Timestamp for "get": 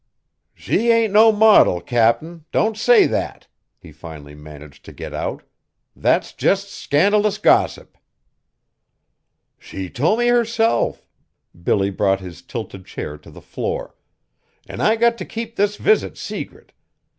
4.93-5.13